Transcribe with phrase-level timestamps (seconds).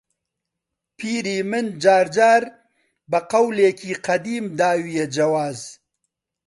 [0.97, 2.43] پیری من جار جار
[3.09, 5.59] بە قەولێکی قەدیم داویە جەواز